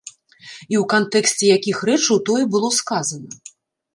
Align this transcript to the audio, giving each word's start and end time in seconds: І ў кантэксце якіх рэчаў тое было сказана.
І 0.73 0.75
ў 0.79 0.79
кантэксце 0.93 1.43
якіх 1.57 1.77
рэчаў 1.89 2.17
тое 2.29 2.41
было 2.57 2.69
сказана. 2.81 3.29